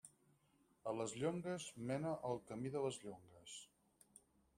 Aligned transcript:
A 0.91 0.93
les 0.99 1.11
Llongues 1.23 1.67
mena 1.91 2.13
el 2.29 2.41
Camí 2.47 2.71
de 2.77 2.81
les 2.87 2.97
Llongues. 3.05 3.59